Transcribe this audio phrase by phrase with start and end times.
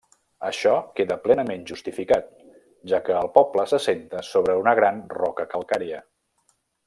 [0.47, 2.31] Això queda plenament justificat,
[2.93, 6.01] ja que el poble s'assenta sobre una gran roca calcària.